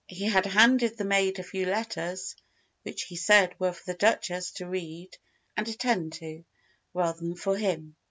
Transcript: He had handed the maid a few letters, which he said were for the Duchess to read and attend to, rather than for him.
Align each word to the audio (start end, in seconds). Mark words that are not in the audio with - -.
He 0.07 0.25
had 0.25 0.47
handed 0.47 0.97
the 0.97 1.03
maid 1.05 1.37
a 1.37 1.43
few 1.43 1.67
letters, 1.67 2.35
which 2.81 3.03
he 3.03 3.15
said 3.15 3.53
were 3.59 3.71
for 3.71 3.83
the 3.91 3.97
Duchess 3.99 4.49
to 4.53 4.65
read 4.67 5.15
and 5.55 5.67
attend 5.67 6.13
to, 6.13 6.43
rather 6.91 7.19
than 7.19 7.35
for 7.35 7.55
him. 7.55 7.95